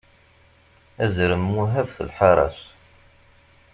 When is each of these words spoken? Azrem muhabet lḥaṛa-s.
Azrem 1.03 1.43
muhabet 1.53 1.97
lḥaṛa-s. 2.09 2.59